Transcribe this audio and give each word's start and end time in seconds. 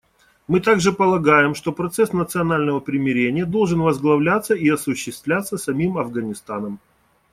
Мы 0.47 0.61
также 0.61 0.91
полагаем, 0.93 1.53
что 1.53 1.71
процесс 1.71 2.11
национального 2.11 2.79
примирения 2.79 3.45
должен 3.45 3.81
возглавляться 3.81 4.55
и 4.55 4.67
осуществляться 4.67 5.59
самим 5.59 5.99
Афганистаном. 5.99 6.79